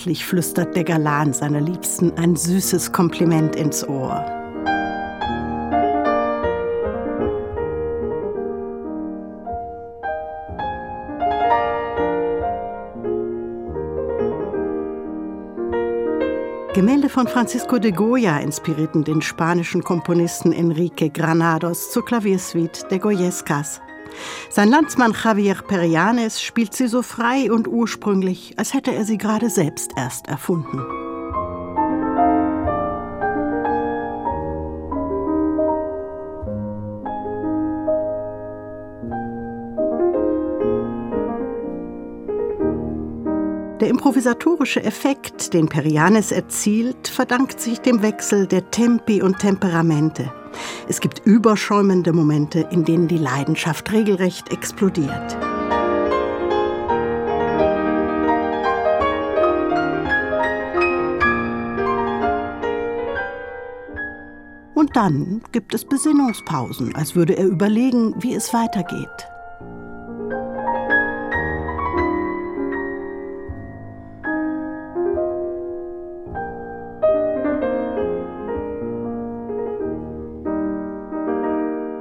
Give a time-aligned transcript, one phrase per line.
[0.00, 4.24] Zärtlich flüstert der Galan seiner Liebsten ein süßes Kompliment ins Ohr.
[16.72, 23.82] Gemälde von Francisco de Goya inspirierten den spanischen Komponisten Enrique Granados zur Klaviersuite der Goyescas.
[24.50, 29.50] Sein Landsmann Javier Perianes spielt sie so frei und ursprünglich, als hätte er sie gerade
[29.50, 30.82] selbst erst erfunden.
[43.80, 50.30] Der improvisatorische Effekt, den Perianes erzielt, verdankt sich dem Wechsel der Tempi und Temperamente.
[50.88, 55.36] Es gibt überschäumende Momente, in denen die Leidenschaft regelrecht explodiert.
[64.74, 69.29] Und dann gibt es Besinnungspausen, als würde er überlegen, wie es weitergeht.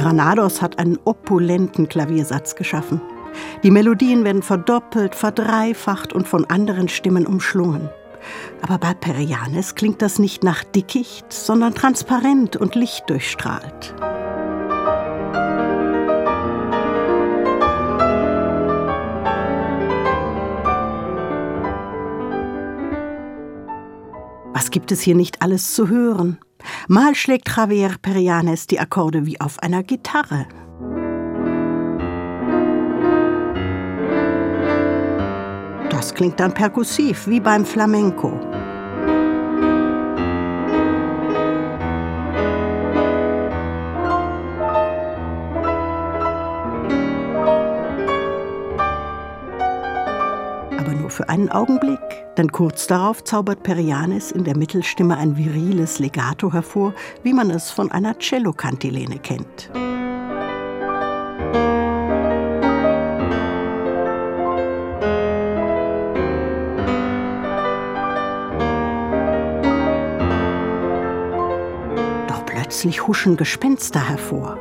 [0.00, 3.02] Granados hat einen opulenten Klaviersatz geschaffen.
[3.62, 7.90] Die Melodien werden verdoppelt, verdreifacht und von anderen Stimmen umschlungen.
[8.62, 13.94] Aber bei Perianes klingt das nicht nach Dickicht, sondern transparent und lichtdurchstrahlt.
[24.54, 26.38] Was gibt es hier nicht alles zu hören?
[26.88, 30.46] Mal schlägt Javier Perianes die Akkorde wie auf einer Gitarre.
[35.90, 38.40] Das klingt dann perkussiv, wie beim Flamenco.
[51.10, 51.98] Für einen Augenblick.
[52.36, 57.70] Denn kurz darauf zaubert Perianes in der Mittelstimme ein viriles Legato hervor, wie man es
[57.70, 59.70] von einer Cellokantilene kennt.
[72.28, 74.58] Doch plötzlich huschen Gespenster hervor.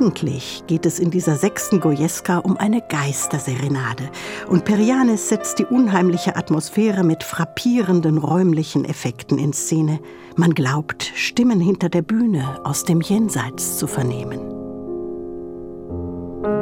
[0.00, 4.10] Eigentlich geht es in dieser sechsten Gojeska um eine Geisterserenade.
[4.46, 9.98] Und Perianes setzt die unheimliche Atmosphäre mit frappierenden räumlichen Effekten in Szene.
[10.36, 14.38] Man glaubt, Stimmen hinter der Bühne aus dem Jenseits zu vernehmen.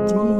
[0.08, 0.35] Dies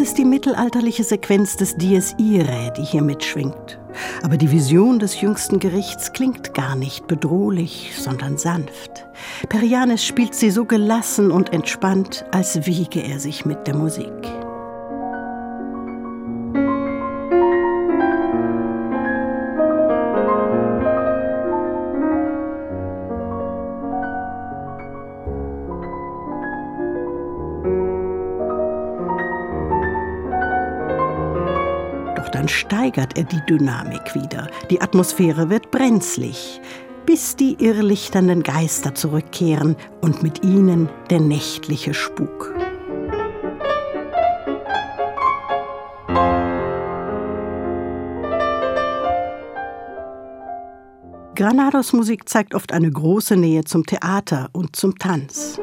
[0.00, 3.78] ist die mittelalterliche Sequenz des Dies Irae, die hier mitschwingt.
[4.22, 9.06] Aber die Vision des jüngsten Gerichts klingt gar nicht bedrohlich, sondern sanft.
[9.48, 14.39] Perianes spielt sie so gelassen und entspannt, als wiege er sich mit der Musik.
[32.50, 34.50] Steigert er die Dynamik wieder.
[34.70, 36.60] Die Atmosphäre wird brenzlig,
[37.06, 42.54] bis die irrlichternden Geister zurückkehren und mit ihnen der nächtliche Spuk.
[51.40, 55.58] Granados Musik zeigt oft eine große Nähe zum Theater und zum Tanz.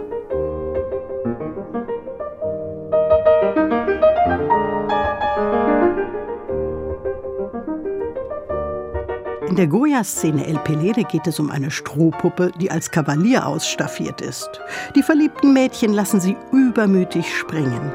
[9.48, 14.50] In der Goya-Szene El Pelede geht es um eine Strohpuppe, die als Kavalier ausstaffiert ist.
[14.94, 17.94] Die verliebten Mädchen lassen sie übermütig springen.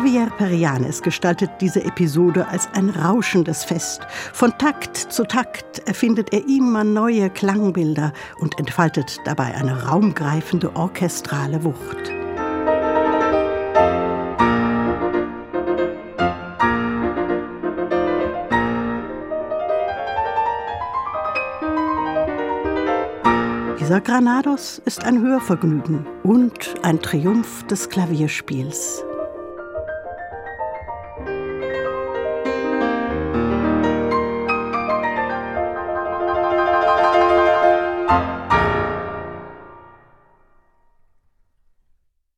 [0.00, 4.00] Javier Perianes gestaltet diese Episode als ein rauschendes Fest.
[4.32, 11.62] Von Takt zu Takt erfindet er immer neue Klangbilder und entfaltet dabei eine raumgreifende orchestrale
[11.64, 12.10] Wucht.
[23.78, 29.04] Dieser Granados ist ein Hörvergnügen und ein Triumph des Klavierspiels.